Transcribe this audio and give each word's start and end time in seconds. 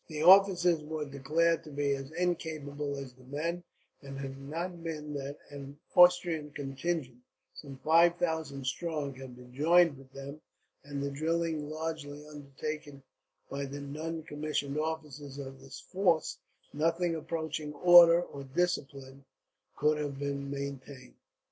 The 0.07 0.23
officers 0.23 0.81
were 0.83 1.05
declared 1.05 1.63
to 1.63 1.69
be 1.69 1.91
as 1.93 2.09
incapable 2.13 2.97
as 2.97 3.13
the 3.13 3.23
men, 3.25 3.61
and 4.01 4.17
had 4.17 4.31
it 4.31 4.37
not 4.39 4.81
been 4.83 5.13
that 5.13 5.37
an 5.51 5.77
Austrian 5.95 6.49
contingent 6.53 7.19
some 7.53 7.77
five 7.83 8.17
thousand 8.17 8.65
strong 8.65 9.13
had 9.13 9.35
been 9.35 9.53
joined 9.53 9.99
with 9.99 10.11
them, 10.11 10.41
and 10.83 11.03
the 11.03 11.11
drilling 11.11 11.69
largely 11.69 12.25
undertaken 12.29 13.03
by 13.47 13.65
the 13.65 13.79
non 13.79 14.23
commissioned 14.23 14.79
officers 14.79 15.37
of 15.37 15.59
this 15.61 15.79
force, 15.79 16.39
nothing 16.73 17.13
approaching 17.13 17.71
order 17.75 18.23
or 18.23 18.43
discipline 18.43 19.23
could 19.75 19.99
have 19.99 20.17
been 20.17 20.49
maintained. 20.49 21.13